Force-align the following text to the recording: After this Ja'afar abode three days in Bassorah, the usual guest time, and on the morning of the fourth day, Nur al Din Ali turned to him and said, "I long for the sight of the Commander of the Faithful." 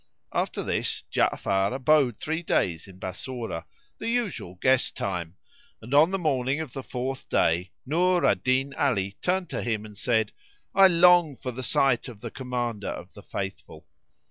After 0.33 0.63
this 0.63 1.03
Ja'afar 1.11 1.73
abode 1.75 2.17
three 2.17 2.41
days 2.41 2.87
in 2.87 2.97
Bassorah, 2.97 3.65
the 3.99 4.09
usual 4.09 4.55
guest 4.55 4.97
time, 4.97 5.35
and 5.79 5.93
on 5.93 6.09
the 6.09 6.17
morning 6.17 6.59
of 6.59 6.73
the 6.73 6.81
fourth 6.81 7.29
day, 7.29 7.69
Nur 7.85 8.25
al 8.25 8.33
Din 8.33 8.73
Ali 8.79 9.15
turned 9.21 9.51
to 9.51 9.61
him 9.61 9.85
and 9.85 9.95
said, 9.95 10.31
"I 10.73 10.87
long 10.87 11.37
for 11.37 11.51
the 11.51 11.61
sight 11.61 12.07
of 12.07 12.19
the 12.21 12.31
Commander 12.31 12.89
of 12.89 13.13
the 13.13 13.21
Faithful." 13.21 13.85